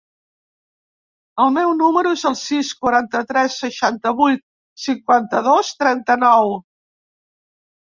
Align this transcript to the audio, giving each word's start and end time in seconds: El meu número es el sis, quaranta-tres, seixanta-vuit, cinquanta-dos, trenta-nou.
El 1.43 1.51
meu 1.57 1.73
número 1.81 2.13
es 2.17 2.23
el 2.29 2.37
sis, 2.39 2.71
quaranta-tres, 2.79 3.59
seixanta-vuit, 3.65 4.43
cinquanta-dos, 4.89 5.73
trenta-nou. 5.85 6.53